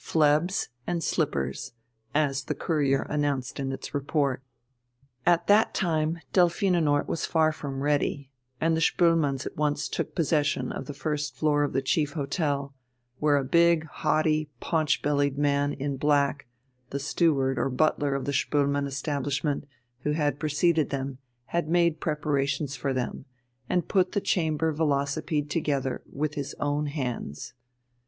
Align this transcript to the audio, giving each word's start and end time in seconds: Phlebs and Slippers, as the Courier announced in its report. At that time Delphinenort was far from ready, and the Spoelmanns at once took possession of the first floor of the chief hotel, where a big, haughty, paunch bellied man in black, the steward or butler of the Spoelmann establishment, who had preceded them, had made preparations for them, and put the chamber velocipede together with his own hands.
Phlebs 0.03 0.69
and 0.87 1.03
Slippers, 1.03 1.73
as 2.15 2.45
the 2.45 2.55
Courier 2.55 3.03
announced 3.07 3.59
in 3.59 3.71
its 3.71 3.93
report. 3.93 4.41
At 5.27 5.45
that 5.45 5.75
time 5.75 6.17
Delphinenort 6.33 7.07
was 7.07 7.27
far 7.27 7.51
from 7.51 7.83
ready, 7.83 8.31
and 8.59 8.75
the 8.75 8.81
Spoelmanns 8.81 9.45
at 9.45 9.57
once 9.57 9.87
took 9.87 10.15
possession 10.15 10.71
of 10.71 10.87
the 10.87 10.95
first 10.95 11.35
floor 11.35 11.61
of 11.61 11.73
the 11.73 11.83
chief 11.83 12.13
hotel, 12.13 12.73
where 13.19 13.37
a 13.37 13.43
big, 13.43 13.85
haughty, 13.85 14.49
paunch 14.59 15.03
bellied 15.03 15.37
man 15.37 15.73
in 15.73 15.97
black, 15.97 16.47
the 16.89 16.97
steward 16.99 17.59
or 17.59 17.69
butler 17.69 18.15
of 18.15 18.25
the 18.25 18.33
Spoelmann 18.33 18.87
establishment, 18.87 19.67
who 19.99 20.13
had 20.13 20.39
preceded 20.39 20.89
them, 20.89 21.19
had 21.45 21.69
made 21.69 21.99
preparations 22.01 22.75
for 22.75 22.91
them, 22.91 23.25
and 23.69 23.87
put 23.87 24.13
the 24.13 24.19
chamber 24.19 24.71
velocipede 24.71 25.51
together 25.51 26.01
with 26.11 26.33
his 26.33 26.55
own 26.59 26.87
hands. 26.87 27.53